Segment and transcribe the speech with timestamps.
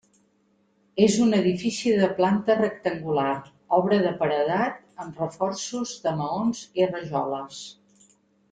[1.07, 3.35] És un edifici de planta rectangular,
[3.79, 7.63] obra de paredat amb reforços de maons i rajoles.